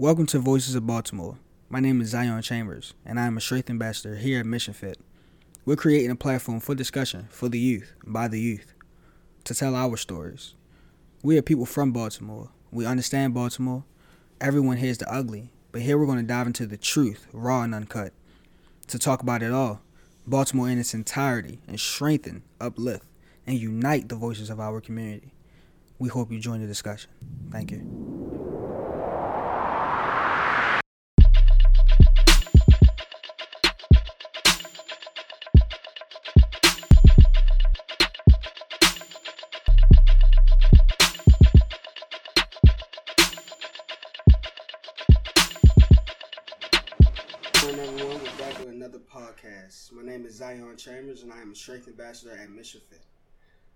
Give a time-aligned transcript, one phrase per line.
[0.00, 1.38] Welcome to Voices of Baltimore.
[1.68, 4.96] My name is Zion Chambers, and I am a Strength Ambassador here at Mission Fit.
[5.64, 8.74] We're creating a platform for discussion for the youth, by the youth,
[9.42, 10.54] to tell our stories.
[11.24, 12.50] We are people from Baltimore.
[12.70, 13.82] We understand Baltimore.
[14.40, 17.74] Everyone hears the ugly, but here we're going to dive into the truth, raw and
[17.74, 18.12] uncut,
[18.86, 19.80] to talk about it all.
[20.28, 23.04] Baltimore in its entirety, and strengthen, uplift,
[23.48, 25.34] and unite the voices of our community.
[25.98, 27.10] We hope you join the discussion.
[27.50, 28.17] Thank you.
[50.48, 53.02] Zion Chambers, and I am a Strength Ambassador at Mission Fit.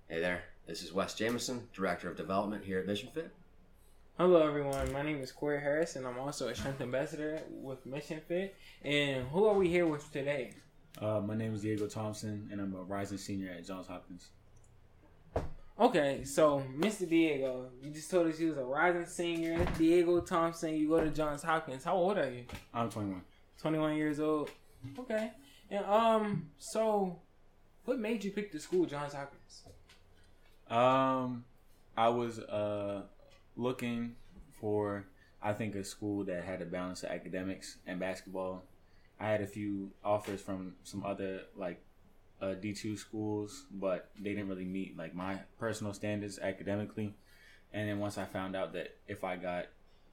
[0.08, 3.30] Hey there, this is Wes Jameson, Director of Development here at Mission Fit.
[4.16, 4.90] Hello, everyone.
[4.90, 8.56] My name is Corey Harris, and I'm also a Strength Ambassador with Mission Fit.
[8.82, 10.54] And who are we here with today?
[10.98, 14.28] Uh, my name is Diego Thompsen, and I'm a rising senior at Johns Hopkins.
[15.78, 17.06] Okay, so Mr.
[17.06, 19.62] Diego, you just told us you was a rising senior.
[19.76, 21.84] Diego Thompsen, you go to Johns Hopkins.
[21.84, 22.46] How old are you?
[22.72, 23.20] I'm 21.
[23.60, 24.50] 21 years old.
[24.98, 25.32] Okay.
[25.72, 27.18] And um, so
[27.86, 29.62] what made you pick the school, Johns Hopkins?
[30.68, 31.44] Um,
[31.96, 33.02] I was uh
[33.56, 34.16] looking
[34.60, 35.06] for
[35.42, 38.62] I think a school that had a balance of academics and basketball.
[39.18, 41.82] I had a few offers from some other like
[42.40, 47.14] uh, D two schools, but they didn't really meet like my personal standards academically.
[47.72, 49.66] And then once I found out that if I got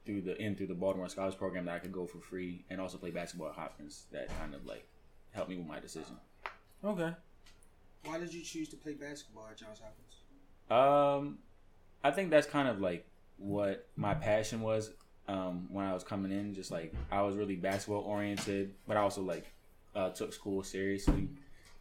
[0.06, 2.80] through the in through the Baltimore Scholars Program, that I could go for free and
[2.80, 4.86] also play basketball at Hopkins, that kind of like
[5.32, 6.16] helped me with my decision.
[6.84, 7.12] Okay.
[8.04, 10.20] Why did you choose to play basketball at Johns Hopkins?
[10.70, 11.38] Um,
[12.02, 14.90] I think that's kind of like what my passion was
[15.28, 16.54] um, when I was coming in.
[16.54, 19.46] Just like I was really basketball oriented, but I also like
[19.94, 21.28] uh, took school seriously.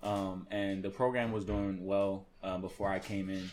[0.02, 3.50] Um, and the program was doing well um, before I came in.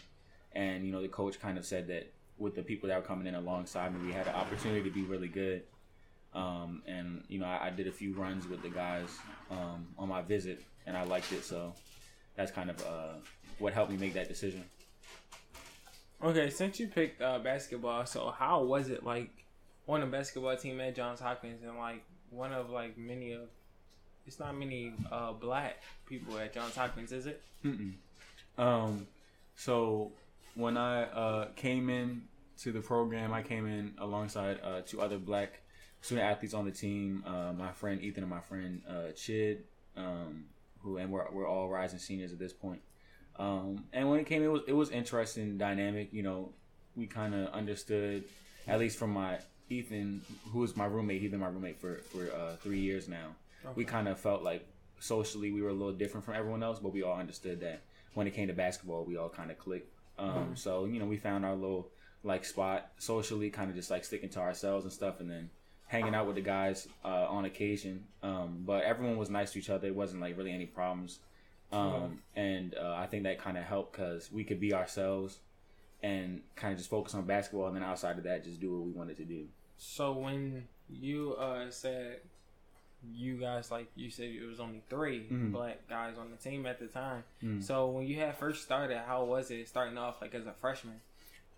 [0.53, 3.27] And you know, the coach kind of said that with the people that were coming
[3.27, 5.63] in alongside me, we had an opportunity to be really good.
[6.37, 9.09] Um, and you know, I, I, did a few runs with the guys
[9.51, 11.43] um, on my visit, and I liked it.
[11.43, 11.73] So
[12.37, 13.15] that's kind of uh,
[13.59, 14.63] what helped me make that decision.
[16.23, 19.31] Okay, since you picked uh, basketball, so how was it like
[19.89, 23.49] on a basketball team at Johns Hopkins and like one of like many of
[24.27, 27.41] it's not many uh, black people at Johns Hopkins, is it?
[27.65, 27.95] Mm-mm.
[28.59, 29.07] Um,
[29.55, 30.13] so
[30.55, 32.23] when I uh, came in
[32.59, 35.61] to the program, I came in alongside uh, two other black
[36.07, 37.25] student athletes on the team.
[37.27, 39.65] Uh, my friend Ethan and my friend uh, Chid,
[39.97, 40.45] um,
[40.81, 42.81] who and we're we're all rising seniors at this point.
[43.39, 46.13] Um, and when it came, it was it was interesting, dynamic.
[46.13, 46.53] You know,
[46.95, 48.25] we kind of understood,
[48.69, 50.23] at least from my Ethan,
[50.53, 51.21] who is my roommate.
[51.21, 53.35] He's been my roommate for for uh, three years now.
[53.65, 53.75] Okay.
[53.75, 54.65] We kind of felt like
[55.01, 57.83] socially we were a little different from everyone else, but we all understood that
[58.15, 59.93] when it came to basketball, we all kind of clicked.
[60.19, 60.55] Um, mm-hmm.
[60.55, 61.89] So you know, we found our little
[62.23, 65.51] like spot socially, kind of just like sticking to ourselves and stuff, and then
[65.87, 68.05] hanging out with the guys uh, on occasion.
[68.23, 69.89] Um, but everyone was nice to each other.
[69.89, 71.21] It wasn't like really any problems.
[71.73, 75.39] Um, and uh, I think that kind of helped because we could be ourselves
[76.03, 78.87] and kind of just focus on basketball, and then outside of that, just do what
[78.87, 79.47] we wanted to do.
[79.77, 82.21] So when you uh, said
[83.15, 85.53] you guys like you said it was only 3 mm-hmm.
[85.53, 87.25] black guys on the team at the time.
[87.43, 87.61] Mm-hmm.
[87.61, 91.01] So when you had first started, how was it starting off like as a freshman?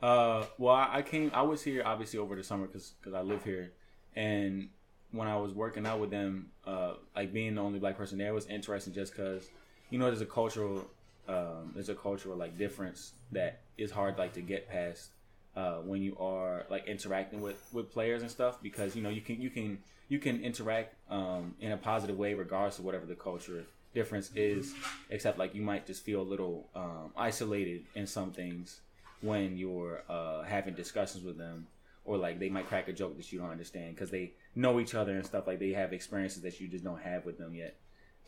[0.01, 1.31] Uh, well, I came.
[1.35, 3.73] I was here obviously over the summer because because I live here,
[4.19, 4.69] and
[5.13, 8.35] when I was working out with them, uh, like being the only black person there
[8.35, 9.49] was interesting just because,
[9.91, 10.91] you know, there's a cultural,
[11.29, 15.11] um, there's a cultural like difference that is hard like to get past
[15.57, 19.21] uh, when you are like interacting with with players and stuff because you know you
[19.21, 23.15] can you can you can interact um, in a positive way regardless of whatever the
[23.15, 23.65] culture
[23.95, 24.75] difference is,
[25.11, 28.81] except like you might just feel a little um, isolated in some things
[29.21, 31.67] when you're uh, having discussions with them
[32.09, 34.95] or like they might crack a joke that you don't understand because they know each
[34.95, 37.77] other and stuff like they have experiences that you just don't have with them yet.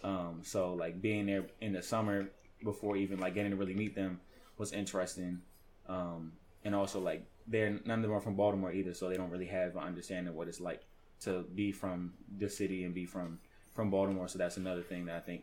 [0.04, 2.28] Um, so like being there in the summer
[2.62, 4.20] before even like getting to really meet them
[4.58, 5.40] was interesting.
[5.88, 6.32] Um,
[6.62, 9.46] and also like they're none of them are from baltimore either so they don't really
[9.46, 10.82] have an understanding of what it's like
[11.20, 13.38] to be from the city and be from
[13.72, 15.42] from baltimore so that's another thing that i think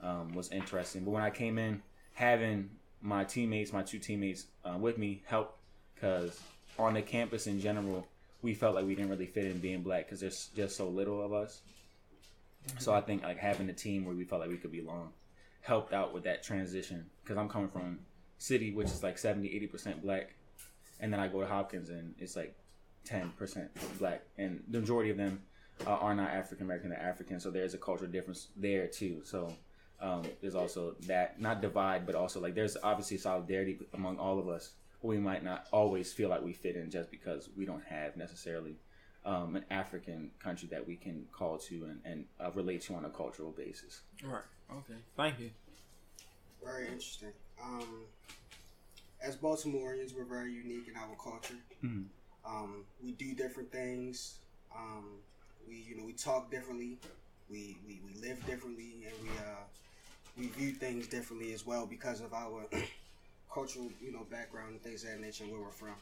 [0.00, 1.04] um, was interesting.
[1.04, 1.82] But when i came in
[2.12, 2.70] having
[3.00, 5.58] my teammates my two teammates uh, with me helped
[5.94, 6.38] because
[6.78, 8.06] on the campus in general,
[8.42, 11.22] we felt like we didn't really fit in being black because there's just so little
[11.22, 11.62] of us.
[12.68, 12.78] Mm-hmm.
[12.78, 15.12] So I think like having a team where we felt like we could belong
[15.60, 17.98] helped out with that transition because I'm coming from
[18.38, 20.34] city which is like 70 80% black
[21.00, 22.54] and then I go to Hopkins and it's like
[23.04, 25.40] ten percent black, and the majority of them
[25.86, 26.90] uh, are not African American.
[26.90, 29.22] They're African, so there's a cultural difference there too.
[29.24, 29.52] So
[30.00, 34.48] um, there's also that not divide, but also like there's obviously solidarity among all of
[34.48, 34.72] us.
[35.00, 38.16] But we might not always feel like we fit in just because we don't have
[38.16, 38.76] necessarily
[39.24, 43.04] um, an African country that we can call to and, and uh, relate to on
[43.04, 44.00] a cultural basis.
[44.24, 44.42] Right.
[44.70, 44.98] Okay.
[45.16, 45.50] Thank you.
[46.64, 47.32] Very interesting.
[47.62, 48.02] Um,
[49.22, 51.54] as Baltimoreans, we're very unique in our culture.
[51.84, 52.06] Mhm.
[52.44, 54.38] Um, we do different things.
[54.74, 55.18] Um,
[55.68, 56.98] we, you know, we talk differently.
[57.50, 59.64] We, we, we live differently, and we uh,
[60.36, 62.64] we view things differently as well because of our
[63.58, 65.94] cultural, you know, background and things of that nature and where we're from.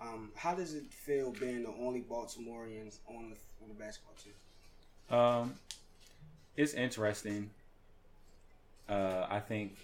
[0.00, 5.16] Um, how does it feel being the only Baltimoreans on the on the basketball team?
[5.16, 5.54] Um,
[6.56, 7.50] it's interesting.
[8.88, 9.76] Uh, I think.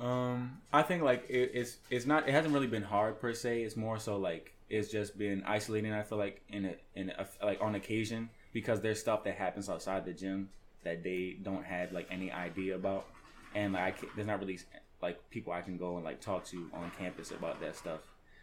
[0.00, 3.62] Um, I think like it, it's it's not it hasn't really been hard per se.
[3.62, 5.92] It's more so like it's just been isolating.
[5.92, 9.68] I feel like in a in a, like on occasion because there's stuff that happens
[9.68, 10.50] outside the gym
[10.84, 13.06] that they don't have like any idea about,
[13.54, 14.58] and like I can, there's not really
[15.00, 18.00] like people I can go and like talk to on campus about that stuff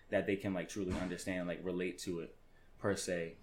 [0.10, 2.36] that they can like truly understand like relate to it
[2.80, 3.36] per se.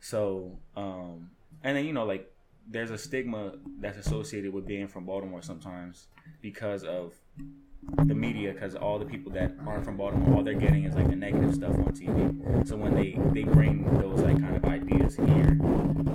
[0.00, 1.30] So, um,
[1.62, 2.30] and then you know, like
[2.68, 6.06] there's a stigma that's associated with being from Baltimore sometimes
[6.40, 7.12] because of
[8.04, 8.52] the media.
[8.52, 11.54] Because all the people that aren't from Baltimore, all they're getting is like the negative
[11.54, 12.66] stuff on TV.
[12.66, 15.50] So when they they bring those like kind of ideas here,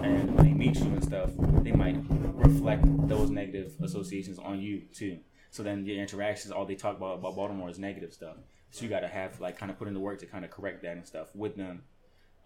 [0.03, 1.31] and when they meet you and stuff,
[1.63, 5.19] they might reflect those negative associations on you too.
[5.51, 8.37] So then your interactions, all they talk about about Baltimore is negative stuff.
[8.71, 10.51] So you got to have like kind of put in the work to kind of
[10.51, 11.83] correct that and stuff with them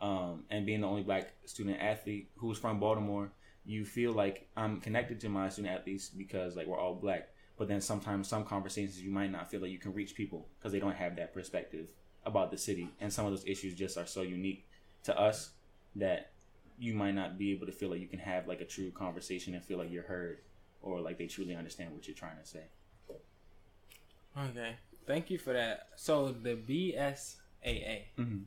[0.03, 3.31] um, and being the only black student athlete who's from Baltimore,
[3.63, 7.29] you feel like I'm connected to my student athletes because like we're all black.
[7.57, 10.71] But then sometimes some conversations you might not feel like you can reach people because
[10.71, 11.87] they don't have that perspective
[12.25, 14.65] about the city, and some of those issues just are so unique
[15.03, 15.51] to us
[15.95, 16.31] that
[16.79, 19.53] you might not be able to feel like you can have like a true conversation
[19.53, 20.39] and feel like you're heard
[20.81, 22.63] or like they truly understand what you're trying to say.
[24.37, 24.75] Okay.
[25.05, 25.89] Thank you for that.
[25.95, 28.39] So the BSAA, Mm-hmm.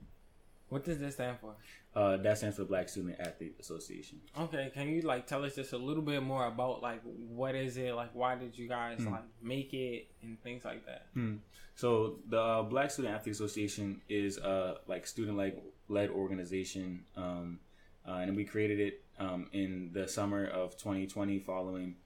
[0.77, 1.55] What does this stand for?
[1.95, 4.21] Uh, that stands for Black Student Athlete Association.
[4.39, 7.79] Okay, can you like tell us just a little bit more about like what is
[7.79, 7.95] it?
[7.95, 9.13] Like why did you guys Hmm.
[9.13, 11.07] like make it and things like that?
[11.15, 11.37] Hmm.
[11.75, 15.57] So the uh, Black Student Athlete Association is a like student like
[15.89, 17.61] led organization, um,
[18.07, 21.97] uh, and we created it um, in the summer of 2020, following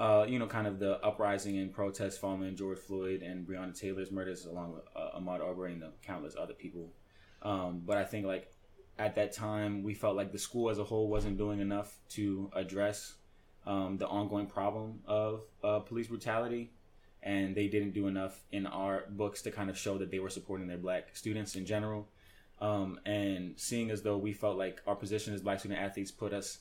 [0.00, 4.10] uh, you know kind of the uprising and protest following George Floyd and Breonna Taylor's
[4.10, 6.90] murders, along with uh, Ahmaud Arbery and the countless other people.
[7.46, 8.50] Um, but I think like
[8.98, 12.50] at that time, we felt like the school as a whole wasn't doing enough to
[12.54, 13.14] address
[13.66, 16.72] um, the ongoing problem of uh, police brutality
[17.22, 20.30] and they didn't do enough in our books to kind of show that they were
[20.30, 22.08] supporting their black students in general.
[22.60, 26.32] Um, and seeing as though we felt like our position as black student athletes put
[26.32, 26.58] us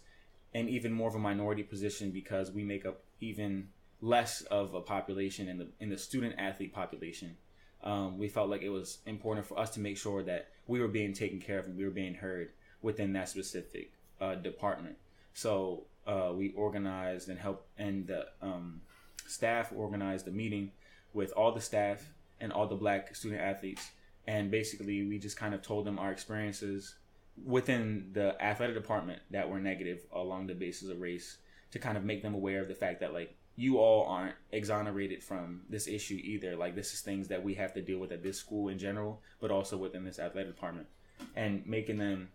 [0.54, 3.70] in even more of a minority position because we make up even
[4.02, 7.38] less of a population in the in the student athlete population.
[7.86, 10.88] Um, we felt like it was important for us to make sure that we were
[10.88, 12.50] being taken care of and we were being heard
[12.82, 14.96] within that specific uh, department.
[15.34, 18.82] So uh, we organized and helped, and the um,
[19.28, 20.72] staff organized a meeting
[21.14, 22.04] with all the staff
[22.40, 23.92] and all the black student athletes.
[24.28, 26.96] And basically, we just kind of told them our experiences
[27.44, 31.38] within the athletic department that were negative along the basis of race
[31.72, 35.24] to kind of make them aware of the fact that, like, you all aren't exonerated
[35.24, 36.56] from this issue either.
[36.56, 39.22] Like, this is things that we have to deal with at this school in general,
[39.40, 40.88] but also within this athletic department.
[41.36, 42.30] And making them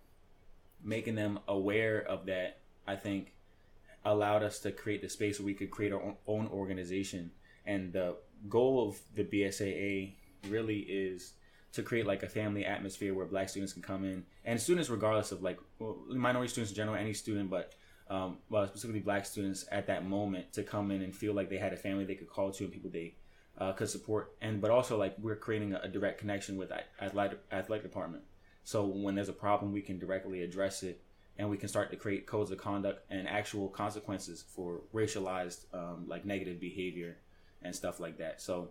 [0.83, 3.35] making them aware of that, I think,
[4.05, 7.31] allowed us to create the space where we could create our own, organization.
[7.67, 8.17] And the
[8.49, 10.13] goal of the BSAA
[10.49, 11.35] really is
[11.73, 15.31] to create like a family atmosphere where black students can come in and students regardless
[15.31, 15.59] of like
[16.09, 17.75] minority students in general any student but
[18.11, 21.59] um, well specifically black students at that moment to come in and feel like they
[21.59, 23.15] had a family they could call to and people they
[23.59, 24.35] uh, could support.
[24.43, 28.25] And but also like we're creating a, a direct connection with athletic athletic department.
[28.65, 31.01] So when there's a problem we can directly address it
[31.39, 36.05] and we can start to create codes of conduct and actual consequences for racialized um,
[36.07, 37.17] like negative behavior
[37.63, 38.43] and stuff like that.
[38.43, 38.71] So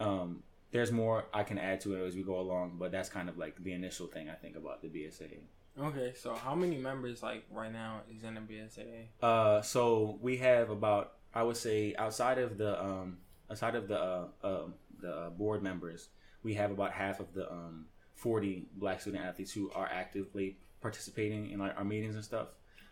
[0.00, 0.42] um,
[0.72, 3.38] there's more I can add to it as we go along, but that's kind of
[3.38, 5.42] like the initial thing I think about the BSAA.
[5.78, 9.06] Okay, so how many members like right now is in the BSAA?
[9.22, 13.18] Uh, so we have about I would say outside of the um
[13.50, 14.62] outside of the uh, uh
[15.00, 16.08] the board members,
[16.42, 21.50] we have about half of the um 40 black student athletes who are actively participating
[21.50, 22.48] in like our meetings and stuff.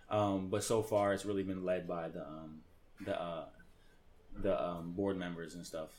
[0.09, 2.61] Um, but so far it's really been led by the um
[3.05, 3.45] the uh
[4.41, 5.91] the um board members and stuff.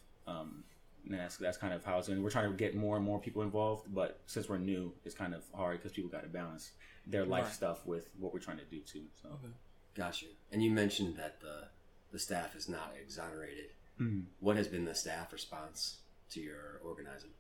[1.09, 3.19] Um, that's that's kind of how it's and we're trying to get more and more
[3.19, 6.71] people involved but since we're new it's kind of hard because people got to balance
[7.07, 7.53] their life Right.
[7.53, 9.53] stuff with what we're trying to do too so Okay.
[9.95, 10.29] Got you.
[10.51, 11.67] And you mentioned that the
[12.11, 13.71] the staff is not exonerated.
[13.99, 14.25] Mhm.
[14.39, 15.97] What has been the staff response
[16.31, 17.31] to your organizing?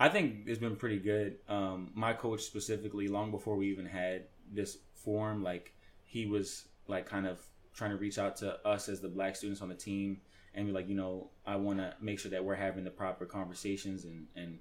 [0.00, 1.38] I think it's been pretty good.
[1.48, 7.04] Um, my coach specifically, long before we even had this forum, like he was like
[7.06, 7.40] kind of
[7.74, 10.20] trying to reach out to us as the black students on the team
[10.54, 13.26] and be like, you know, I want to make sure that we're having the proper
[13.26, 14.58] conversations and and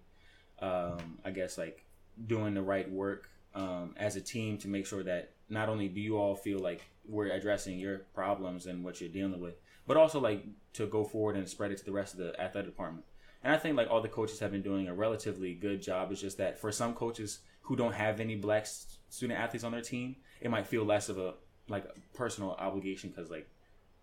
[0.60, 1.86] um, I guess like
[2.26, 6.02] doing the right work um, as a team to make sure that not only do
[6.02, 10.20] you all feel like we're addressing your problems and what you're dealing with, but also
[10.20, 13.06] like to go forward and spread it to the rest of the athletic department.
[13.44, 16.12] And I think like all the coaches have been doing a relatively good job.
[16.12, 18.66] It's just that for some coaches who don't have any black
[19.10, 21.36] student athletes on their team, it might feel less of a
[21.70, 23.48] like personal obligation because like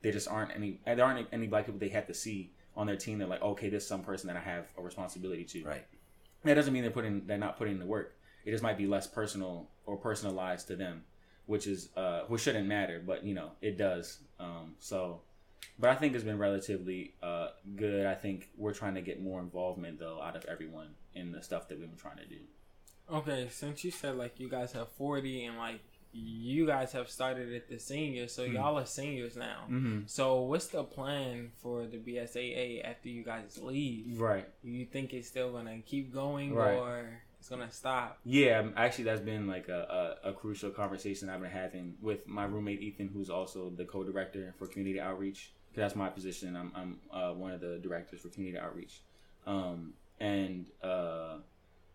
[0.05, 2.97] there just aren't any there aren't any black people they have to see on their
[2.97, 3.19] team.
[3.19, 5.65] They're like, okay, this is some person that I have a responsibility to.
[5.65, 5.87] Right.
[6.45, 8.15] That doesn't mean they're putting they're not putting in the work.
[8.45, 11.05] It just might be less personal or personalized to them,
[11.47, 14.19] which is uh which shouldn't matter, but you know it does.
[14.39, 15.23] Um, so,
[15.79, 18.05] but I think it's been relatively uh good.
[18.05, 21.67] I think we're trying to get more involvement though out of everyone in the stuff
[21.69, 22.41] that we've been trying to do.
[23.11, 25.81] Okay, since you said like you guys have forty and like
[26.17, 28.55] you guys have started at the seniors, so Mhm.
[28.55, 29.65] y'all are seniors now.
[29.69, 30.03] Mm-hmm.
[30.07, 34.21] So what's the plan for the BSAA after you guys leave?
[34.21, 34.49] Right.
[34.63, 36.75] You think it's still gonna keep going Right.
[36.79, 38.21] or it's gonna stop?
[38.25, 42.27] Yeah, um, actually, that's been like a, a, a crucial conversation I've been having with
[42.29, 45.53] my roommate Ethan, who's also the co-director for community outreach.
[45.71, 46.55] Cause that's my position.
[46.55, 49.03] I'm I'm uh, one of the directors for community outreach,
[49.45, 51.39] um, and uh,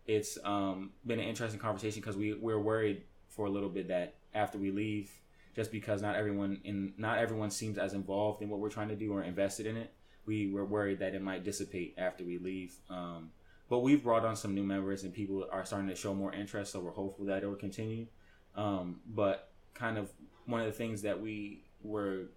[0.06, 4.14] it's um, been an interesting conversation because we we're worried for a little bit that
[4.34, 5.10] after we leave,
[5.56, 8.96] just because not everyone in not everyone seems as involved in what we're trying to
[8.96, 9.92] do or invested in it,
[10.26, 12.74] we were worried that it might dissipate after we leave.
[12.88, 13.30] Um,
[13.68, 16.72] but we've brought on some new members and people are starting to show more interest,
[16.72, 18.06] so we're hopeful that it will continue.
[18.56, 20.10] Um, but kind of
[20.46, 22.30] one of the things that we were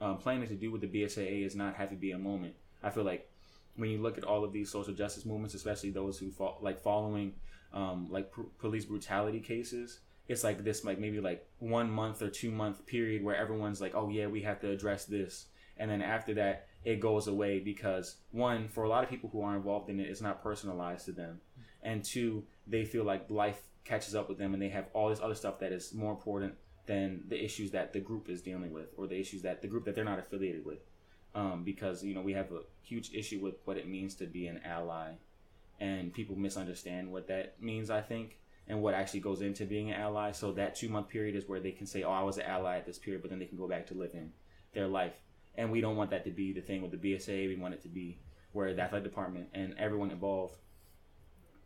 [0.00, 2.54] um, planning to do with the BSAA is not have it be a moment.
[2.82, 3.28] I feel like
[3.76, 6.80] when you look at all of these social justice movements, especially those who fall, like
[6.80, 7.34] following
[7.72, 12.28] um, like pr- police brutality cases, it's like this like maybe like one month or
[12.28, 16.02] two month period where everyone's like, oh yeah, we have to address this, and then
[16.02, 19.90] after that it goes away because one for a lot of people who are involved
[19.90, 21.40] in it, it's not personalized to them,
[21.82, 25.20] and two they feel like life catches up with them and they have all this
[25.20, 26.54] other stuff that is more important
[26.86, 29.84] than the issues that the group is dealing with or the issues that the group
[29.84, 30.78] that they're not affiliated with.
[31.34, 34.46] Um, because you know we have a huge issue with what it means to be
[34.46, 35.12] an ally.
[35.78, 40.00] And people misunderstand what that means i think and what actually goes into being an
[40.00, 42.44] ally so that two month period is where they can say oh i was an
[42.44, 44.32] ally at this period but then they can go back to living
[44.74, 45.14] their life
[45.56, 47.82] and we don't want that to be the thing with the bsa we want it
[47.82, 48.18] to be
[48.52, 50.56] where the athletic department and everyone involved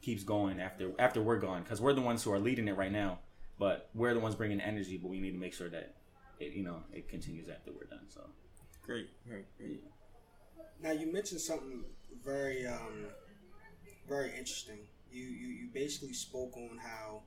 [0.02, 2.92] keeps going after after we're gone because we're the ones who are leading it right
[2.92, 3.19] now
[3.59, 5.95] but we're the ones bringing the energy but we need to make sure that
[6.38, 8.23] it you know it continues after we're done so
[8.90, 9.85] Great, great, great.
[10.83, 11.85] Now you mentioned something
[12.25, 13.07] very, um,
[14.09, 14.78] very interesting.
[15.12, 17.23] You, you you basically spoke on how,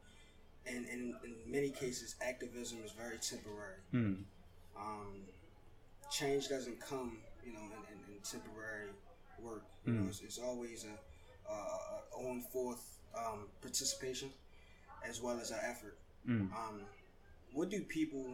[0.65, 3.79] in, in in many cases, activism is very temporary.
[3.91, 4.13] hmm.
[4.77, 5.23] Um,
[6.11, 8.89] change doesn't come, you know, in, in, in temporary
[9.39, 9.63] work.
[9.85, 10.09] You know, Mm.
[10.09, 11.55] it's, it's always a, a
[12.27, 14.29] on forth um, participation
[15.07, 15.97] as well as an effort.
[16.27, 16.51] Mm.
[16.53, 16.81] Um,
[17.53, 18.25] what do people,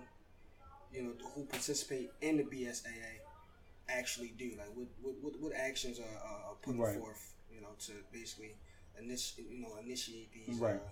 [0.93, 3.19] you know, who participate in the BSAA
[3.89, 4.51] actually do?
[4.57, 4.87] Like, what
[5.21, 6.97] what, what, actions are, are are put Right.
[6.97, 8.55] forth, you know, to basically
[9.03, 10.75] initi- you know, initiate these Right.
[10.75, 10.89] uh,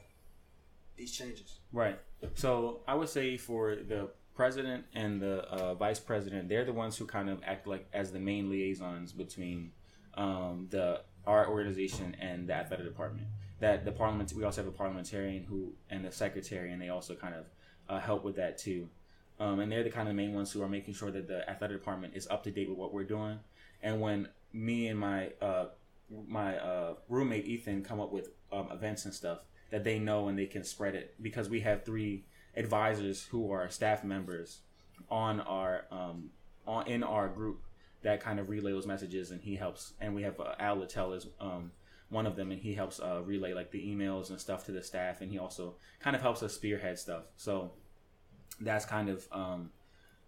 [0.96, 1.60] these changes?
[1.72, 2.00] Right.
[2.36, 6.98] So I would say for the president and the uh, vice president, they're the ones
[6.98, 9.72] who kind of act like as the main liaisons between
[10.16, 13.28] um, the our organization and the athletic department.
[13.60, 17.16] That the parliament, we also have a parliamentarian who and the secretary, and they also
[17.16, 17.46] kind of
[17.90, 18.90] uh, help with that too.
[19.40, 21.78] Um, and they're the kind of main ones who are making sure that the athletic
[21.78, 23.40] department is up to date with what we're doing.
[23.84, 25.66] And when me and my uh,
[26.28, 29.40] my uh, roommate Ethan come up with um, events and stuff
[29.72, 33.70] that they know and they can spread it because we have three advisors who are
[33.70, 34.62] staff members
[35.10, 36.30] on our um,
[36.66, 37.62] on in our group
[38.04, 41.14] that kind of relay those messages and he helps and we have uh, Al Littell
[41.14, 41.72] is um,
[42.10, 44.82] one of them and he helps uh, relay like the emails and stuff to the
[44.82, 47.72] staff and he also kind of helps us spearhead stuff so
[48.62, 49.72] that's kind of um,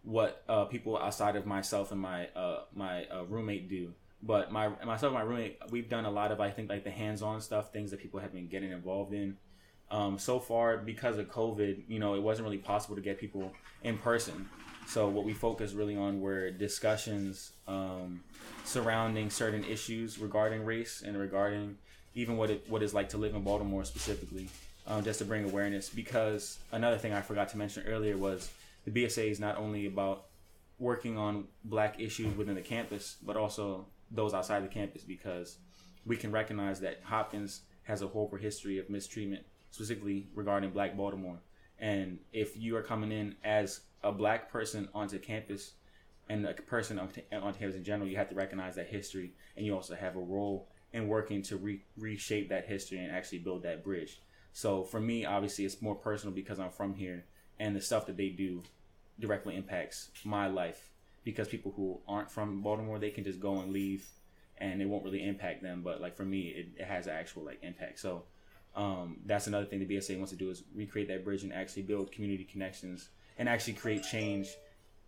[0.03, 3.93] what uh, people outside of myself and my uh, my uh, roommate do.
[4.21, 6.91] But my myself and my roommate, we've done a lot of I think like the
[6.91, 9.37] hands-on stuff, things that people have been getting involved in.
[9.91, 13.51] Um, so far, because of COVID, you know, it wasn't really possible to get people
[13.83, 14.47] in person.
[14.87, 18.23] So what we focused really on were discussions um,
[18.65, 21.77] surrounding certain issues regarding race and regarding
[22.15, 24.49] even what it what it's like to live in Baltimore specifically,
[24.87, 25.89] um, just to bring awareness.
[25.89, 28.49] Because another thing I forgot to mention earlier was
[28.85, 30.25] the BSA is not only about
[30.79, 35.57] working on black issues within the campus, but also those outside the campus because
[36.05, 41.39] we can recognize that Hopkins has a horrible history of mistreatment, specifically regarding black Baltimore.
[41.79, 45.73] And if you are coming in as a black person onto campus
[46.29, 49.73] and a person onto campus in general, you have to recognize that history and you
[49.73, 53.83] also have a role in working to re- reshape that history and actually build that
[53.83, 54.21] bridge.
[54.53, 57.25] So for me, obviously, it's more personal because I'm from here
[57.59, 58.63] and the stuff that they do
[59.19, 60.88] directly impacts my life
[61.31, 64.07] because people who aren't from Baltimore they can just go and leave
[64.57, 65.81] and it won't really impact them.
[65.83, 67.99] But like for me it, it has an actual like impact.
[67.99, 68.23] So
[68.75, 71.83] um, that's another thing the BSA wants to do is recreate that bridge and actually
[71.83, 74.49] build community connections and actually create change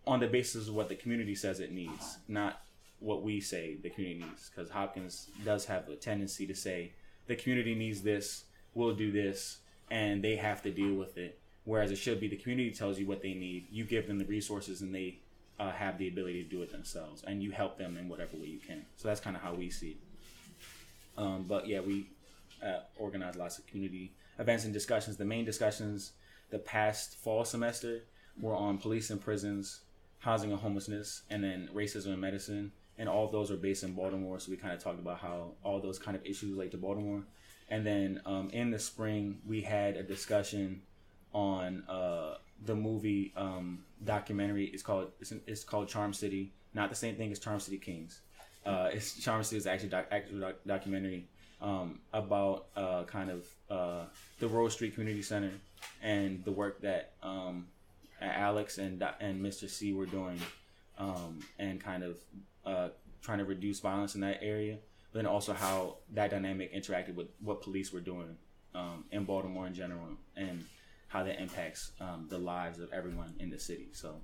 [0.06, 2.62] on the basis of what the community says it needs not
[2.98, 4.50] what we say the community needs.
[4.50, 6.92] Because Hopkins does have a tendency to say
[7.26, 9.58] the community needs this we'll do this
[9.90, 11.38] and they have to deal with it.
[11.64, 14.24] Whereas it should be the community tells you what they need, you give them the
[14.24, 15.20] resources, and they
[15.62, 18.46] uh, have the ability to do it themselves, and you help them in whatever way
[18.46, 18.84] you can.
[18.96, 19.96] So that's kind of how we see it.
[21.16, 22.08] Um, but yeah, we
[22.64, 25.16] uh, organize lots of community events and discussions.
[25.16, 26.12] The main discussions
[26.50, 28.02] the past fall semester
[28.40, 29.82] were on police and prisons,
[30.18, 32.72] housing and homelessness, and then racism and medicine.
[32.98, 34.38] And all those are based in Baltimore.
[34.40, 37.22] So we kind of talked about how all those kind of issues relate to Baltimore.
[37.68, 40.82] And then um, in the spring, we had a discussion
[41.32, 44.66] on uh, the movie um, documentary.
[44.66, 46.52] It's called it's, it's, called Charm City.
[46.74, 48.20] Not the same thing as Charm City Kings.
[48.64, 51.28] Uh, it's Charm City is actually doc, actual doc, documentary
[51.60, 54.04] um, about uh, kind of uh,
[54.38, 55.52] the Rose Street Community Center
[56.02, 57.66] and the work that um,
[58.20, 59.68] Alex and and Mr.
[59.68, 60.38] C were doing,
[60.98, 62.16] um, and kind of
[62.66, 62.88] uh,
[63.22, 64.78] trying to reduce violence in that area.
[65.12, 68.36] But then also how that dynamic interacted with what police were doing
[68.74, 70.06] um, in Baltimore in general,
[70.36, 70.64] and
[71.12, 73.88] how that impacts um, the lives of everyone in the city.
[73.92, 74.14] So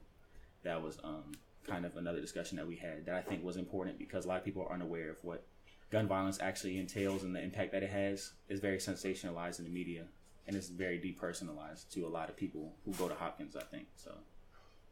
[0.62, 1.32] that was um,
[1.66, 4.38] kind of another discussion that we had that I think was important because a lot
[4.38, 5.44] of people are unaware of what
[5.90, 8.32] gun violence actually entails and the impact that it has.
[8.48, 10.04] is very sensationalized in the media
[10.46, 13.54] and it's very depersonalized to a lot of people who go to Hopkins.
[13.54, 14.12] I think so.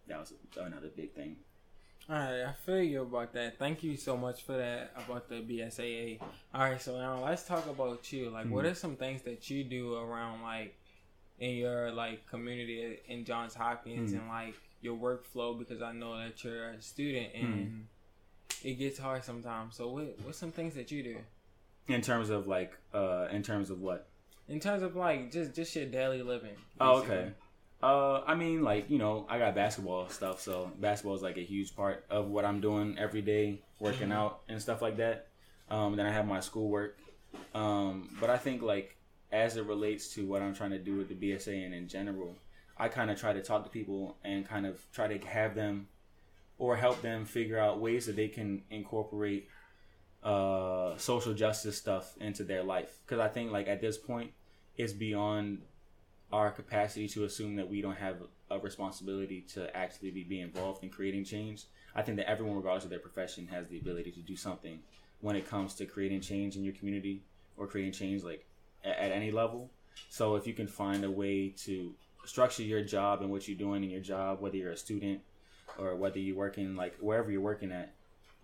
[0.07, 1.37] That was another big thing.
[2.11, 3.59] All right, I feel you about that.
[3.59, 6.20] Thank you so much for that about the BSAA.
[6.55, 8.29] All right, so now let's talk about you.
[8.29, 8.55] Like, mm-hmm.
[8.55, 10.77] what are some things that you do around like
[11.38, 14.18] in your like community in Johns Hopkins mm.
[14.18, 17.83] and like your workflow because I know that you're a student and mm.
[18.64, 19.77] it gets hard sometimes.
[19.77, 21.16] So what what's some things that you do?
[21.88, 24.09] In terms of like uh in terms of what?
[24.49, 26.57] In terms of like just just your daily living.
[26.81, 27.33] Oh, okay.
[27.83, 31.44] Uh, I mean, like you know, I got basketball stuff, so basketball is like a
[31.44, 34.12] huge part of what I'm doing every day, working mm-hmm.
[34.12, 35.29] out and stuff like that.
[35.68, 36.99] Um, then I have my schoolwork.
[37.55, 38.95] Um, but I think like
[39.33, 42.37] as it relates to what I'm trying to do with the BSA and in general,
[42.77, 45.89] I kind of try to talk to people and kind of try to have them
[46.59, 49.49] or help them figure out ways that they can incorporate
[50.23, 52.99] uh, social justice stuff into their life.
[53.05, 54.33] Because I think like at this point,
[54.77, 55.62] it's beyond
[56.33, 58.17] our capacity to assume that we don't have
[58.51, 61.65] a responsibility to actually be, be involved in creating change.
[61.95, 64.81] I think that everyone, regardless of their profession, has the ability to do something
[65.21, 67.23] when it comes to creating change in your community
[67.57, 68.47] or creating change like
[68.87, 69.70] at, any level.
[70.09, 71.94] So if you can find a way to
[72.25, 75.20] structure your job and what you're doing in your job, whether you're a student
[75.79, 77.94] or whether you're working like wherever you're working at,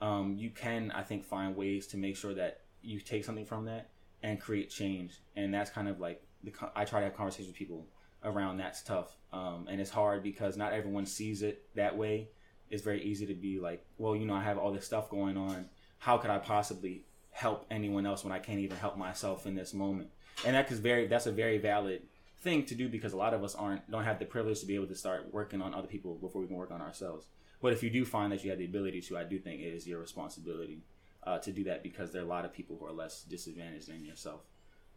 [0.00, 3.66] um, you can I think find ways to make sure that you take something from
[3.66, 3.90] that
[4.22, 5.20] and create change.
[5.36, 7.86] And that's kind of like the I try to have conversations with people
[8.24, 12.28] around that's tough, um, and it's hard because not everyone sees it that way.
[12.70, 15.36] It's very easy to be like, well, you know, I have all this stuff going
[15.36, 15.68] on.
[15.98, 19.74] How could I possibly help anyone else when I can't even help myself in this
[19.74, 20.10] moment?
[20.44, 22.02] And that is very that's a very valid
[22.40, 24.74] thing to do because a lot of us aren't don't have the privilege to be
[24.74, 27.26] able to start working on other people before we can work on ourselves.
[27.60, 29.72] But if you do find that you have the ability to, I do think it
[29.72, 30.82] is your responsibility
[31.22, 33.88] uh, to do that because there are a lot of people who are less disadvantaged
[33.88, 34.40] than yourself.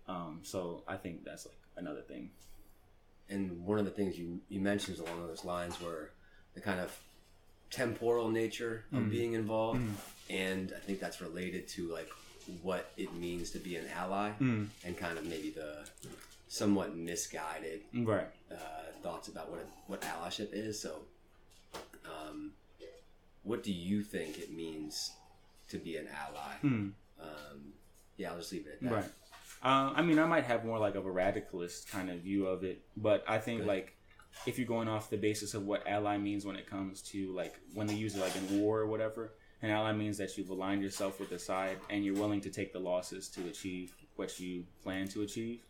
[0.08, 2.32] Um, so I think that's like another thing.
[3.30, 6.12] And one of the things you you mentioned along those lines were
[6.54, 6.98] the kind of
[7.70, 9.12] temporal nature of mm.
[9.12, 9.94] being involved, mm.
[10.30, 12.10] and I think that's related to like
[12.62, 14.68] what it means to be an ally mm.
[14.84, 15.88] and kind of maybe the
[16.48, 18.28] somewhat misguided right.
[18.52, 18.56] uh,
[19.02, 20.82] thoughts about what what allyship is.
[20.82, 21.00] So,
[22.06, 22.52] um,
[23.44, 25.12] what do you think it means
[25.70, 26.54] to be an ally?
[26.64, 26.92] Mm.
[27.22, 27.74] Um,
[28.18, 28.94] yeah, I'll just leave it at that.
[28.94, 29.12] Right.
[29.64, 32.64] Uh, I mean, I might have more like of a radicalist kind of view of
[32.64, 33.68] it, but I think Good.
[33.68, 33.96] like
[34.46, 37.56] if you're going off the basis of what ally means when it comes to like
[37.74, 39.34] when they use it like in war or whatever,
[39.66, 42.72] an ally means that you've aligned yourself with the side and you're willing to take
[42.72, 45.62] the losses to achieve what you plan to achieve.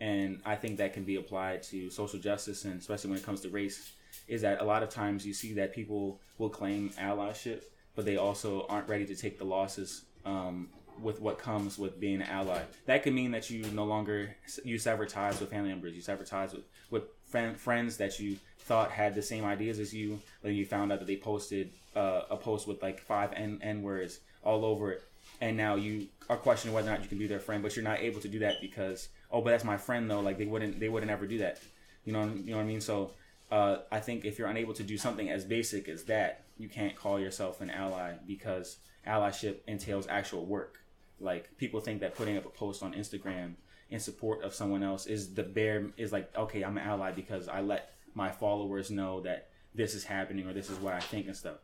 [0.00, 3.42] And I think that can be applied to social justice and especially when it comes
[3.42, 3.92] to race,
[4.28, 8.16] is that a lot of times you see that people will claim allyship, but they
[8.16, 10.70] also aren't ready to take the losses um,
[11.02, 12.62] with what comes with being an ally.
[12.86, 16.24] That could mean that you no longer you sever ties with family members, you sever
[16.24, 20.52] ties with with friend, friends that you thought had the same ideas as you, but
[20.52, 24.20] you found out that they posted uh, a post with like five n n words
[24.42, 25.02] all over it,
[25.40, 27.84] and now you are questioning whether or not you can be their friend, but you're
[27.84, 30.20] not able to do that because oh, but that's my friend though.
[30.20, 31.60] Like they wouldn't they wouldn't ever do that.
[32.04, 32.80] You know you know what I mean?
[32.80, 33.12] So
[33.50, 36.96] uh, I think if you're unable to do something as basic as that, you can't
[36.96, 40.78] call yourself an ally because allyship entails actual work.
[41.20, 43.54] Like people think that putting up a post on Instagram
[43.90, 47.48] in support of someone else is the bare is like okay, I'm an ally because
[47.48, 51.26] I let my followers know that this is happening or this is what I think
[51.26, 51.56] and stuff.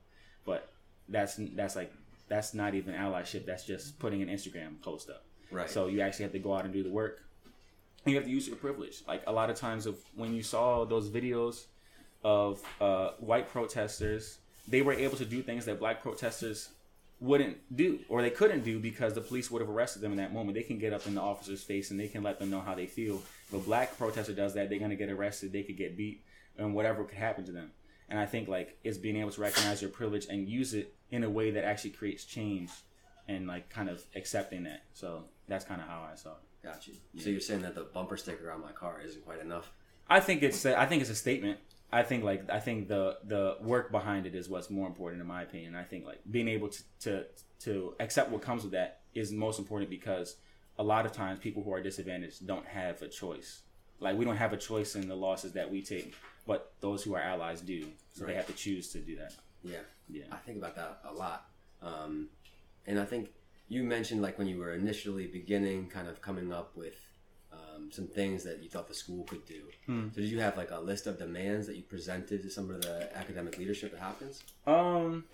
[0.45, 0.71] But
[1.09, 1.93] that's that's like
[2.29, 3.47] that's not even allyship.
[3.47, 5.25] That's just putting an Instagram post up.
[5.51, 5.69] Right.
[5.69, 7.23] So you actually have to go out and do the work.
[8.05, 9.03] And you have to use your privilege.
[9.07, 11.65] Like a lot of times, of when you saw those videos
[12.25, 16.71] of uh, white protesters, they were able to do things that black protesters
[17.21, 20.33] wouldn't do or they couldn't do because the police would have arrested them in that
[20.33, 20.55] moment.
[20.55, 22.75] They can get up in the officer's face and they can let them know how
[22.75, 23.17] they feel.
[23.49, 25.53] If a black protester does that, they're gonna get arrested.
[25.53, 26.23] They could get beat
[26.57, 27.73] and whatever could happen to them.
[28.11, 31.25] And I think like it's being able to recognize your privilege and use it in
[31.25, 32.71] a way that actually creates change
[33.29, 34.83] and like kind of accepting that.
[34.93, 36.37] So that's kind of how I saw it.
[36.63, 36.95] Got you.
[37.19, 39.73] So you're saying that the bumper sticker on my car isn't quite enough?
[40.09, 41.59] I think it's I think it's a statement.
[41.93, 45.29] I think like I think the the work behind it is what's more important in
[45.29, 45.75] my opinion.
[45.75, 47.25] I think like being able to to
[47.61, 50.37] to accept what comes with that is most important because
[50.79, 53.63] a lot of times people who are disadvantaged don't have a choice.
[54.01, 56.15] Like we don't have a choice in the losses that we take,
[56.47, 57.87] but those who are allies do.
[58.15, 59.35] So they have to choose to do that.
[59.63, 59.79] Yeah.
[60.09, 60.25] Yeah.
[60.33, 61.47] I think about that a lot.
[61.83, 62.29] Um,
[62.87, 63.31] and I think
[63.69, 66.97] you mentioned like when you were initially beginning, kind of coming up with
[67.53, 69.63] um, some things that you thought the school could do.
[69.87, 70.09] Hmm.
[70.15, 72.83] So did you have like a list of demands that you presented to some of
[72.83, 74.43] the academic leadership at Hopkins?
[74.67, 75.25] Um,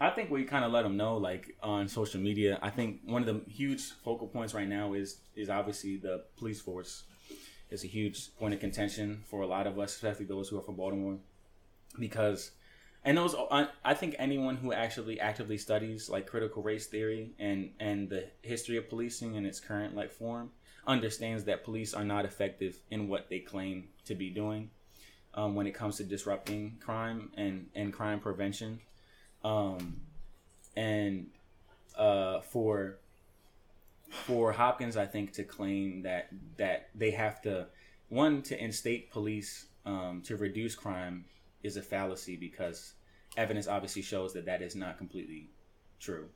[0.00, 2.58] I think we kind of let them know, like on social media.
[2.60, 6.60] I think one of the huge focal points right now is is obviously the police
[6.60, 7.04] force.
[7.76, 10.62] It's a huge point of contention for a lot of us, especially those who are
[10.62, 11.18] from Baltimore,
[11.98, 12.52] because
[13.04, 17.72] and those I, I think anyone who actually actively studies like critical race theory and
[17.78, 20.52] and the history of policing in its current like form
[20.86, 24.70] understands that police are not effective in what they claim to be doing
[25.34, 28.80] um, when it comes to disrupting crime and and crime prevention.
[29.44, 30.00] Um,
[30.74, 31.26] and
[31.94, 32.96] uh, for
[34.10, 37.66] for Hopkins, I think to claim that that they have to
[38.08, 41.24] one to instate police um, to reduce crime
[41.62, 42.94] is a fallacy because
[43.36, 45.50] evidence obviously shows that that is not completely
[46.00, 46.28] true.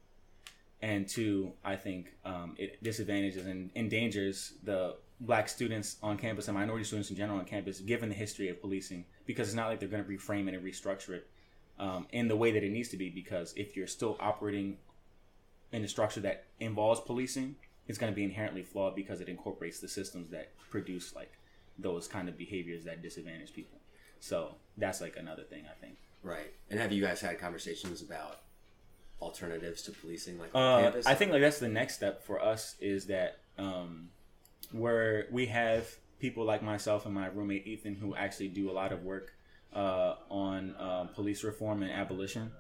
[0.83, 6.57] And two, I think um, it disadvantages and endangers the black students on campus and
[6.57, 9.79] minority students in general on campus, given the history of policing, because it's not like
[9.79, 11.29] they're going to reframe it and restructure it
[11.79, 13.11] um, in the way that it needs to be.
[13.11, 14.79] Because if you're still operating
[15.73, 17.57] in a structure that involves policing,
[17.87, 21.33] it's going to be inherently flawed because it incorporates the systems that produce like
[21.79, 23.79] those kind of behaviors that disadvantage people.
[24.21, 25.97] So that's like another thing I think.
[26.23, 26.53] Right.
[26.71, 28.41] And have you guys had conversations about
[29.21, 31.07] alternatives to policing, like on Uh, campus?
[31.07, 34.11] I think like that's the next step for us is that um,
[34.73, 38.93] where we have people like myself and my roommate Ethan who actually do a lot
[38.93, 39.33] of work
[39.75, 42.51] uh, on um, police reform and abolition.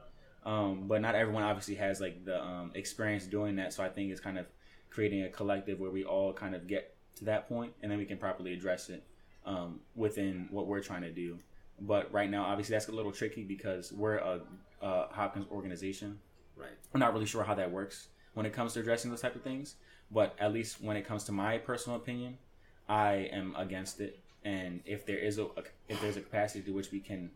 [0.44, 3.72] Um, but not everyone obviously has like the um, experience doing that.
[3.72, 4.46] So I think it's kind of
[4.88, 8.05] creating a collective where we all kind of get to that point and then we
[8.05, 9.05] can properly address it
[9.46, 11.38] um, within what we're trying to do.
[11.81, 14.40] But right now, obviously, that's a little tricky because we're a,
[14.83, 16.18] a Hopkins organization.
[16.57, 16.68] right.
[16.92, 19.42] I'm not really sure how that works when it comes to addressing those type of
[19.42, 19.76] things.
[20.11, 22.38] But at least when it comes to my personal opinion,
[22.88, 24.18] I am against it.
[24.44, 25.46] And if there is a,
[25.88, 27.31] if there's a capacity to which we can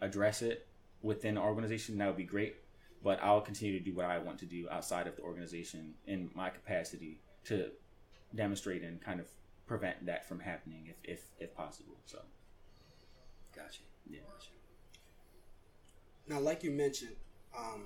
[0.00, 0.67] address it
[1.02, 2.56] within the organization, that would be great.
[3.02, 6.30] But I'll continue to do what I want to do outside of the organization in
[6.34, 7.70] my capacity to
[8.34, 9.26] demonstrate and kind of
[9.66, 11.94] prevent that from happening if if, if possible.
[12.06, 12.18] So
[13.54, 13.80] Gotcha.
[14.08, 14.20] Yeah.
[14.32, 14.50] Gotcha.
[16.28, 17.16] Now, like you mentioned,
[17.56, 17.84] um,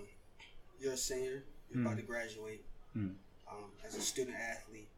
[0.81, 1.44] you're a senior.
[1.70, 3.12] You're about to graduate Hmm.
[3.51, 4.88] um, as a student athlete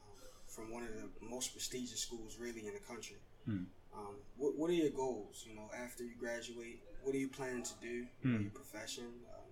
[0.00, 3.16] um, from one of the most prestigious schools, really, in the country.
[3.44, 3.64] Hmm.
[3.94, 5.44] Um, what, what are your goals?
[5.46, 8.06] You know, after you graduate, what are you planning to do?
[8.22, 8.42] Hmm.
[8.42, 9.04] your profession.
[9.04, 9.44] Um,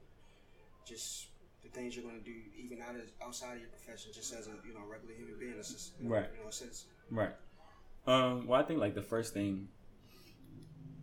[0.85, 1.27] just
[1.63, 4.47] the things you're going to do, even out of, outside of your profession, just as
[4.49, 5.55] a you know regular human being.
[5.59, 6.29] It's just, you know, Right.
[6.37, 7.33] You know, since Right.
[8.07, 9.69] Um, well, I think like the first thing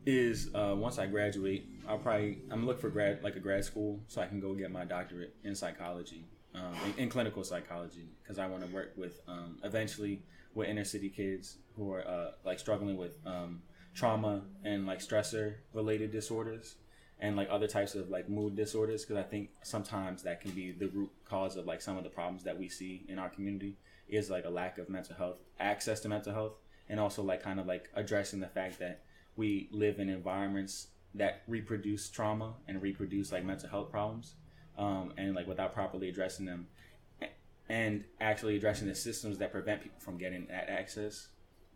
[0.06, 4.00] is uh, once I graduate, I'll probably I'm looking for grad like a grad school
[4.08, 8.40] so I can go get my doctorate in psychology, um, in, in clinical psychology, because
[8.40, 10.24] I want to work with um, eventually
[10.56, 13.62] with inner city kids who are uh, like struggling with um,
[14.00, 16.76] trauma and like stressor related disorders
[17.20, 20.72] and like other types of like mood disorders because I think sometimes that can be
[20.72, 23.78] the root cause of like some of the problems that we see in our community
[24.08, 26.54] is like a lack of mental health access to mental health
[26.88, 29.02] and also like kind of like addressing the fact that
[29.36, 34.36] we live in environments that reproduce trauma and reproduce like mental health problems
[34.78, 36.68] um, and like without properly addressing them
[37.68, 41.28] and actually addressing the systems that prevent people from getting that access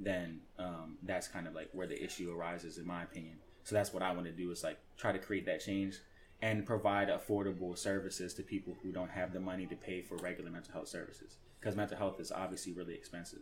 [0.06, 3.38] then um, that's kind of like where the issue arises in my opinion.
[3.63, 6.00] So that's what i want to do is like try to create that change
[6.42, 10.52] and provide affordable services to people who don't have the money to pay for regular
[10.52, 11.38] mental health services.
[11.60, 13.39] Because mental health is obviously really expensive.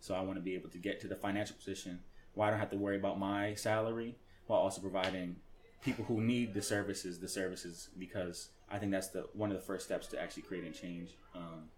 [0.00, 2.00] So i want to be able to get to the financial position
[2.34, 5.36] where i don't have to worry about my salary while also providing
[5.82, 9.62] people who need the services the services because i think that's the one of the
[9.62, 11.68] first steps to actually creating change um,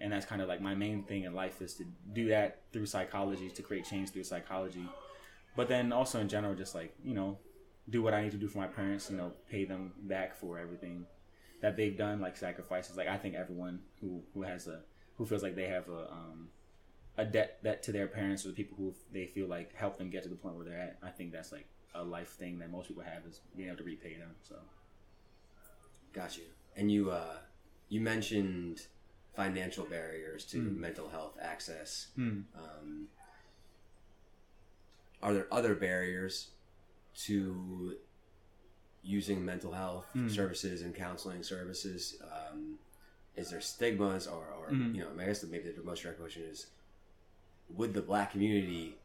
[0.00, 2.86] and that's kind of like my main thing in life is to do that through
[2.86, 4.88] psychology to create change through psychology.
[5.56, 7.38] But then also in general just like you know
[7.90, 10.58] do what i need to do for my parents you know pay them back for
[10.58, 11.06] everything
[11.62, 12.96] that they've done like sacrifices.
[12.96, 14.80] Like i think everyone who who has a
[15.16, 16.48] who feels like they have a um
[17.16, 20.08] a debt that to their parents or the people who they feel like help them
[20.10, 22.70] get to the point where they're at i think that's like a life thing that
[22.70, 24.54] most people have is being able to repay them so.
[26.12, 26.44] Got you.
[26.76, 27.36] And you uh,
[27.88, 28.86] you mentioned
[29.38, 32.08] financial barriers to mental health access.
[32.18, 33.06] Um,
[35.22, 36.48] are there other barriers
[37.26, 37.94] to
[39.04, 42.20] using mental health services and counseling services?
[42.22, 42.78] Um,
[43.36, 46.66] is there stigmas, or, or you know, I guess maybe the most direct question is:
[47.76, 48.96] Would the Black community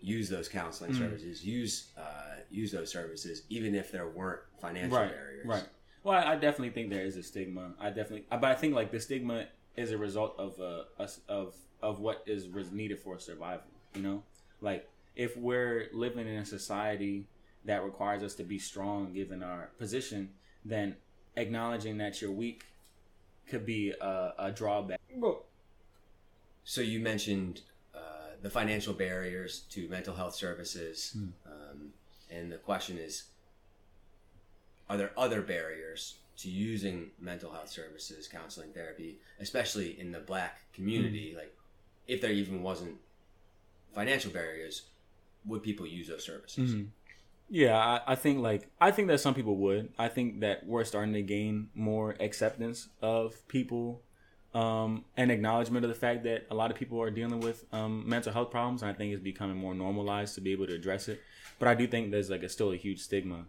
[0.00, 5.10] use those counseling services, use uh, use those services, even if there weren't financial right,
[5.10, 5.44] barriers?
[5.46, 5.64] Right.
[6.04, 7.72] Well, I, I definitely think there is a stigma.
[7.80, 11.54] I definitely, but I think like the stigma is a result of uh, us of
[11.82, 13.66] of what is needed for survival.
[13.94, 14.22] You know,
[14.60, 17.26] like if we're living in a society
[17.64, 20.30] that requires us to be strong, given our position,
[20.64, 20.96] then
[21.36, 22.64] acknowledging that you're weak
[23.48, 25.00] could be a, a drawback.
[26.64, 27.62] So you mentioned
[27.94, 27.98] uh,
[28.40, 31.92] the financial barriers to mental health services, um,
[32.30, 33.24] and the question is:
[34.88, 40.72] Are there other barriers to using mental health services, counseling, therapy, especially in the Black
[40.72, 41.34] community?
[41.36, 41.54] Like,
[42.06, 42.96] if there even wasn't
[43.94, 44.82] financial barriers,
[45.44, 46.74] would people use those services?
[47.48, 49.92] Yeah, I, I think like I think that some people would.
[49.98, 54.00] I think that we're starting to gain more acceptance of people
[54.54, 58.08] um, and acknowledgement of the fact that a lot of people are dealing with um,
[58.08, 58.82] mental health problems.
[58.82, 61.20] And I think it's becoming more normalized to be able to address it.
[61.58, 63.44] But I do think there's like a, still a huge stigma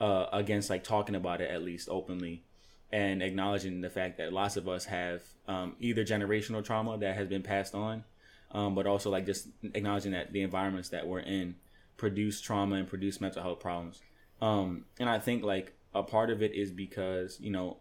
[0.00, 2.44] uh, against like talking about it at least openly
[2.90, 7.28] and acknowledging the fact that lots of us have um, either generational trauma that has
[7.28, 8.04] been passed on,
[8.52, 11.54] um, but also like just acknowledging that the environments that we're in
[11.96, 14.00] produce trauma and produce mental health problems.
[14.40, 17.78] Um, and I think like a part of it is because you know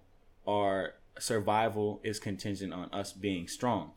[0.47, 3.91] our survival is contingent on us being strong,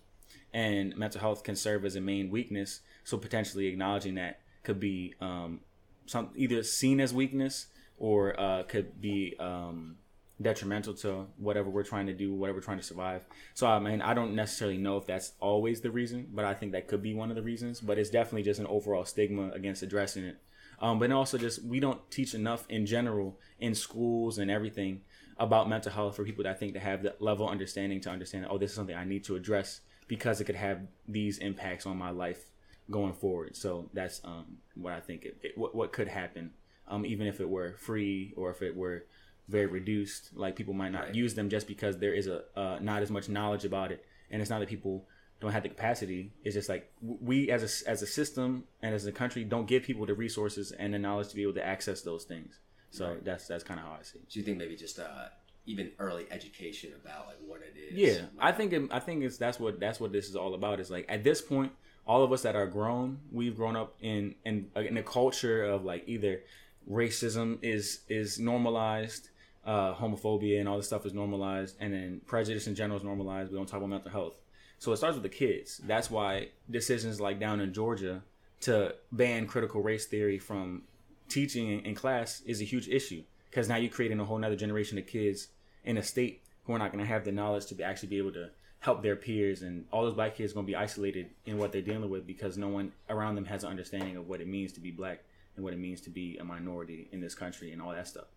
[0.53, 2.81] and mental health can serve as a main weakness.
[3.03, 5.61] So potentially acknowledging that could be um,
[6.07, 7.67] some either seen as weakness
[8.01, 9.95] or uh, could be um,
[10.43, 13.25] detrimental to whatever we're trying to do, whatever we're trying to survive.
[13.55, 16.73] So I mean, I don't necessarily know if that's always the reason, but I think
[16.73, 17.81] that could be one of the reasons.
[17.81, 20.39] But it's definitely just an overall stigma against addressing it.
[20.81, 25.03] Um, but also just we don't teach enough in general in schools and everything
[25.37, 28.47] about mental health for people that I think to have the level understanding to understand.
[28.49, 31.99] Oh, this is something I need to address because it could have these impacts on
[31.99, 32.51] my life
[32.91, 33.57] going forward.
[33.57, 36.51] So that's um, what I think it, it, what, what could happen,
[36.91, 39.05] um, even if it were free or if it were
[39.49, 40.37] very reduced.
[40.37, 41.15] Like people might not Right.
[41.15, 44.41] use them just because there is a uh, not as much knowledge about it, and
[44.43, 45.07] it's not that people
[45.41, 46.33] don't have the capacity.
[46.45, 49.83] It's just like we as a as a system and as a country don't give
[49.85, 52.61] people the resources and the knowledge to be able to access those things.
[52.91, 53.25] So Right.
[53.25, 54.19] that's that's kind of how I see.
[54.19, 54.25] it.
[54.29, 55.29] So you think maybe just uh,
[55.67, 57.99] even early education about like what it is?
[57.99, 60.79] Yeah, I think it, I think it's that's what that's what this is all about.
[60.81, 61.73] Is like at this point,
[62.07, 65.85] all of us that are grown, we've grown up in in in a culture of
[65.85, 66.43] like either
[66.89, 69.31] racism is is normalized,
[69.65, 73.51] uh, homophobia and all this stuff is normalized, and then prejudice in general is normalized.
[73.51, 74.35] We don't talk about mental health,
[74.79, 75.81] so it starts with the kids.
[75.85, 78.23] That's why decisions like down in Georgia
[78.63, 80.83] to ban critical race theory from
[81.29, 84.99] teaching in, class is a huge issue because now you're creating a whole nother generation
[84.99, 85.49] of kids
[85.85, 88.19] in a state who are not going to have the knowledge to be actually be
[88.19, 91.29] able to help their peers and all those black kids are going to be isolated
[91.47, 94.41] in what they're dealing with because no one around them has an understanding of what
[94.41, 95.21] it means to be black
[95.61, 98.29] and what it means to be a minority in this country and all that stuff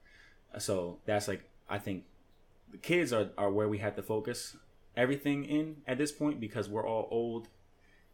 [0.60, 2.04] so that's like i think
[2.72, 4.58] the kids are, are where we have to focus
[4.98, 7.48] everything in at this point because we're all old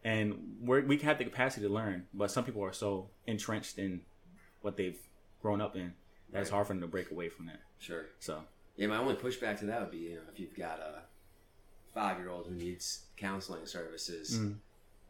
[0.04, 4.02] and we're, we have the capacity to learn but some people are so entrenched in
[4.62, 5.00] what they've
[5.42, 5.94] grown up in
[6.32, 8.06] that it's hard for them to break away from that Sure.
[8.20, 8.42] so
[8.78, 11.02] Yeah, my only pushback to that would be, you know, if you've got a
[11.94, 14.56] five-year-old who needs counseling services, Mm.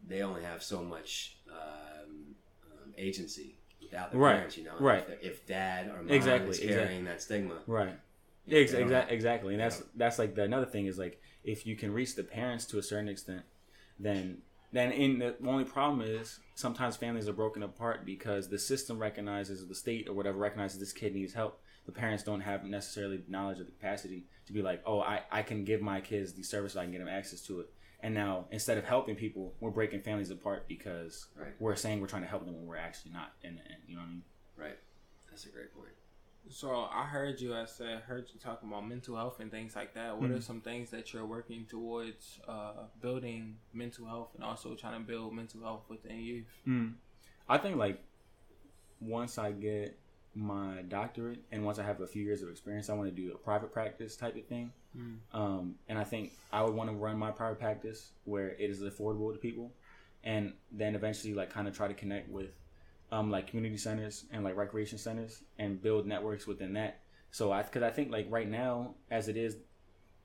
[0.07, 2.35] they only have so much um,
[2.71, 3.57] um, agency
[3.89, 4.58] without their Right, parents.
[4.58, 5.06] You know, right.
[5.21, 6.75] If, if dad or mom Exactly, is exactly.
[6.86, 7.95] carrying that stigma, right
[8.45, 10.86] you know, Ex- they don't exa- have- exactly and that's that's like the another thing
[10.88, 13.43] is like if you can reach the parents to a certain extent
[13.99, 14.39] then
[14.71, 19.67] then in the only problem is sometimes families are broken apart because the system recognizes
[19.67, 23.60] the state or whatever recognizes this kid needs help the parents don't have necessarily knowledge
[23.60, 26.78] or the capacity to be like oh i, I can give my kids these services
[26.78, 27.69] i can get them access to it
[28.01, 31.53] and now instead of helping people we're breaking families apart because Right.
[31.59, 33.95] we're saying we're trying to help them when we're actually not in the end you
[33.95, 34.23] know what i mean
[34.57, 34.77] Right.
[35.29, 35.93] That's a great point.
[36.49, 37.55] So I heard you.
[37.55, 40.17] I said heard you talking about mental health and things like that.
[40.17, 40.43] What are Mhm.
[40.43, 45.33] some things that you're working towards uh, building mental health and also trying to build
[45.33, 46.51] mental health within youth?
[46.67, 46.95] Mm.
[47.47, 48.03] I think like
[48.99, 49.97] once I get
[50.35, 53.31] my doctorate and once I have a few years of experience, I want to do
[53.33, 54.73] a private practice type of thing.
[54.97, 55.17] Mm.
[55.34, 58.82] Um, and I think I would want to run my private practice where it is
[58.82, 59.71] affordable to people,
[60.23, 62.52] and then eventually like kind of try to connect with
[63.12, 67.02] um, like community centers and like recreation centers and build networks within that.
[67.32, 69.58] So I because I think like right now as it is,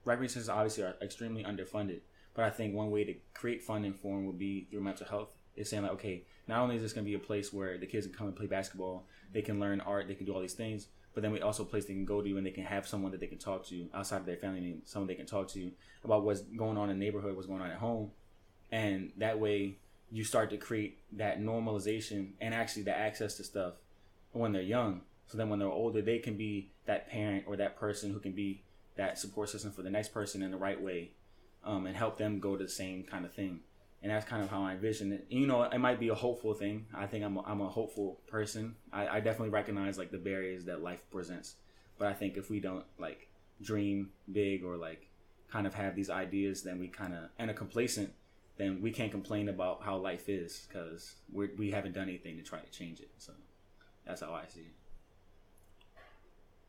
[0.05, 2.01] recreation centers obviously are extremely underfunded.
[2.35, 5.31] But I think one way to create funding for them would be through mental health.
[5.57, 7.87] Is saying like, okay, not only is this going to be a place where the
[7.87, 10.55] kids can come and play basketball, they can learn art, they can do all these
[10.55, 12.87] things, but then we also a place they can go to and they can have
[12.87, 15.71] someone that they can talk to outside of their family, someone they can talk to
[16.05, 18.11] about what's going on in the neighborhood, what's going on at home,
[18.73, 19.79] and that way
[20.11, 23.75] you start to create that normalization and actually the access to stuff
[24.33, 25.01] when they're young.
[25.27, 28.33] So then when they're older, they can be that parent or that person who can
[28.33, 28.63] be
[28.97, 31.13] that support system for the next person in the right way,
[31.65, 33.61] um, and help them go to the same kind of thing.
[34.05, 35.25] And that's kind of how I envision it.
[35.31, 36.85] You know, it might be a hopeful thing.
[36.95, 38.77] I think I'm a, I'm a hopeful person.
[38.93, 41.55] I, I definitely recognize like the barriers that life presents.
[41.97, 43.31] But I think if we don't like
[43.63, 45.09] dream big or like
[45.51, 48.13] kind of have these ideas, then we kind of and are complacent,
[48.59, 52.43] then we can't complain about how life is because we we haven't done anything to
[52.43, 53.11] try to change it.
[53.17, 53.33] So
[54.07, 54.75] that's how I see it.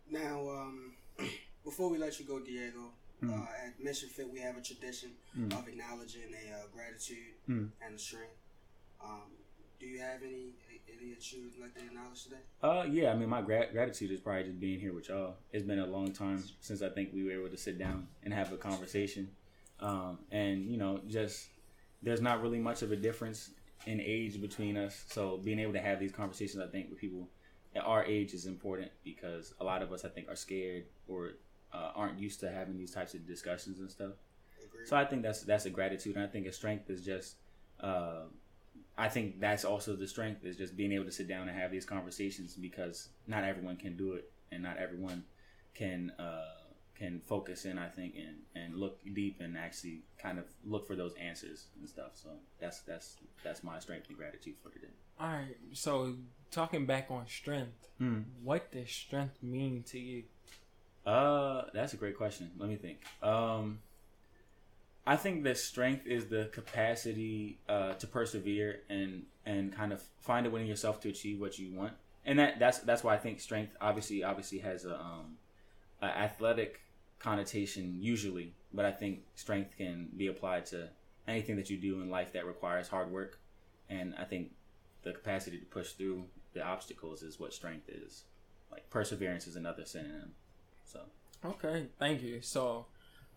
[0.09, 0.93] Now, um,
[1.65, 3.31] before we let you go, Diego, Mm.
[3.41, 5.57] uh, at Mission Fit, we have a tradition Mm.
[5.57, 7.71] of acknowledging a uh, gratitude Mm.
[7.81, 8.35] and a strength.
[9.03, 9.31] Um,
[9.79, 10.53] do you have any
[10.87, 12.39] any that you would like to acknowledge today?
[12.63, 13.11] Uh, yeah.
[13.11, 15.35] I mean, my gra- gratitude is probably just being here with y'all.
[15.51, 18.33] It's been a long time since I think we were able to sit down and
[18.33, 19.29] have a conversation.
[19.81, 21.49] Um, and you know, just
[22.01, 23.51] there's not really much of a difference
[23.85, 25.03] in age between us.
[25.09, 27.27] So being able to have these conversations, I think, with people
[27.75, 31.33] at our age is important because a lot of us, I think, are scared or
[31.75, 34.13] uh, aren't used to having these types of discussions and stuff.
[34.65, 34.87] Agreed.
[34.87, 37.35] So I think that's that's a gratitude, and I think a strength is just.
[37.79, 38.23] Uh,
[38.97, 41.69] I think that's also the strength is just being able to sit down and have
[41.69, 45.23] these conversations because not everyone can do it, and not everyone
[45.73, 46.61] can uh,
[46.97, 47.77] can focus in.
[47.77, 51.89] I think and and look deep and actually kind of look for those answers and
[51.89, 52.11] stuff.
[52.13, 52.29] So
[52.61, 54.93] that's that's that's my strength and gratitude for today.
[55.19, 55.57] All right.
[55.73, 56.15] So
[56.51, 58.21] talking back on strength, Hmm.
[58.43, 60.23] what does strength mean to you?
[61.05, 62.51] Uh, that's a great question.
[62.57, 62.99] Let me think.
[63.21, 63.79] Um,
[65.07, 70.47] I think that strength is the capacity uh, to persevere and and kind of find
[70.47, 71.93] it within yourself to achieve what you want.
[72.25, 75.37] And that that's that's why I think strength obviously obviously has a um,
[76.01, 76.81] a athletic
[77.19, 80.89] connotation usually, but I think strength can be applied to
[81.27, 83.39] anything that you do in life that requires hard work.
[83.89, 84.51] And I think
[85.03, 88.23] the capacity to push through the obstacles is what strength is.
[88.71, 90.33] Like perseverance is another synonym.
[90.85, 91.01] So
[91.45, 92.41] Okay, thank you.
[92.41, 92.87] So,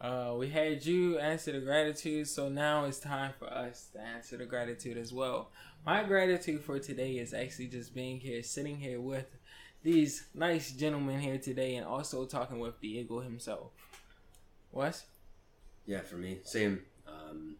[0.00, 4.38] uh, we had you answer the gratitude, so now it's time for us to answer
[4.38, 5.50] the gratitude as well.
[5.84, 9.26] My gratitude for today is actually just being here, sitting here with
[9.82, 13.72] these nice gentlemen here today, and also talking with Diego himself.
[14.70, 15.02] What?
[15.84, 16.80] Yeah, for me, same.
[17.06, 17.56] Um,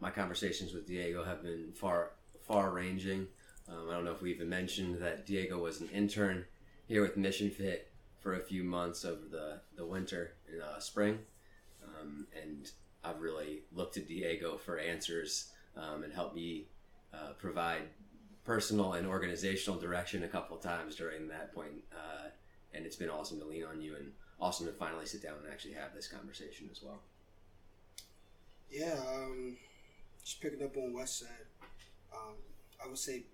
[0.00, 2.10] my conversations with Diego have been far,
[2.40, 3.28] far ranging.
[3.68, 6.44] Um, I don't know if we even mentioned that Diego was an intern
[6.88, 7.91] here with Mission Fit
[8.22, 11.18] for a few months over the, the winter and uh, spring.
[11.84, 12.70] Um, and
[13.04, 16.66] I've really looked to Diego for answers um, and helped me
[17.12, 17.82] uh, provide
[18.44, 21.84] personal and organizational direction a couple times during that point.
[21.92, 22.28] Uh,
[22.74, 25.52] and it's been awesome to lean on you and awesome to finally sit down and
[25.52, 27.00] actually have this conversation as well.
[28.70, 29.56] Yeah, um,
[30.24, 31.28] just picking up on West Side.
[32.14, 32.34] Um,
[32.82, 33.24] I would say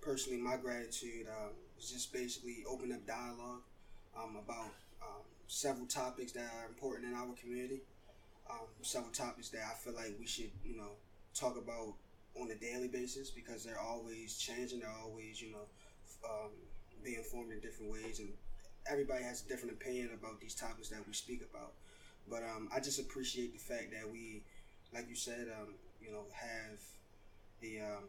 [0.00, 3.62] personally, my gratitude um, is just basically open up dialogue
[4.16, 4.70] um, about
[5.02, 7.80] um, several topics that are important in our community.
[8.50, 10.96] Um, several topics that I feel like we should, you know,
[11.34, 11.94] talk about
[12.40, 14.80] on a daily basis because they're always changing.
[14.80, 15.66] They're always, you know,
[16.24, 16.50] um,
[17.04, 18.28] being formed in different ways, and
[18.90, 21.72] everybody has a different opinion about these topics that we speak about.
[22.30, 24.42] But um, I just appreciate the fact that we,
[24.94, 26.80] like you said, um, you know, have
[27.60, 28.04] the um,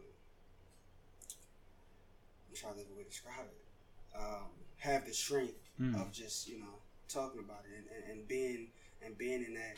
[2.49, 4.17] I'm trying to think of a way to describe it.
[4.17, 5.95] Um, have the strength Mm.
[6.01, 6.75] of just you know
[7.07, 8.67] talking about it and, and, and being
[9.05, 9.77] and being in that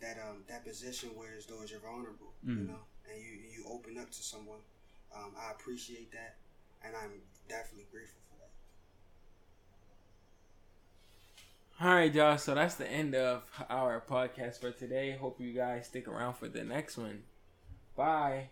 [0.00, 2.68] that um that position where as though as you're vulnerable, you Mm.
[2.68, 4.60] know, and you you open up to someone.
[5.14, 6.36] Um, I appreciate that,
[6.84, 8.36] and I'm definitely grateful for
[11.80, 11.84] that.
[11.84, 12.38] All right, y'all.
[12.38, 15.16] So that's the end of our podcast for today.
[15.20, 17.24] Hope you guys stick around for the next one.
[17.96, 18.48] Bye.